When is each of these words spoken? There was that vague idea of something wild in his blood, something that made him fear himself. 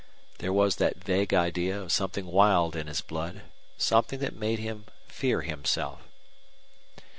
There 0.39 0.51
was 0.51 0.77
that 0.77 1.03
vague 1.03 1.31
idea 1.31 1.79
of 1.79 1.91
something 1.91 2.25
wild 2.25 2.75
in 2.75 2.87
his 2.87 3.01
blood, 3.01 3.41
something 3.77 4.17
that 4.21 4.35
made 4.35 4.57
him 4.57 4.85
fear 5.07 5.41
himself. 5.43 5.99